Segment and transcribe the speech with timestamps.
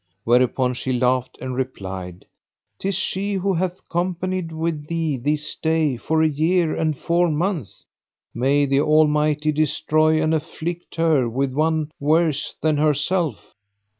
[0.23, 2.25] Whereupon she laughed and replied,"
[2.79, 7.85] 'Tis she who hath companied with thee this day for a year and four months
[8.33, 13.53] (may the Almighty destroy and afflict her with one worse than herself!)